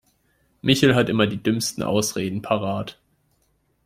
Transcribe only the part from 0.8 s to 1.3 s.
hat immer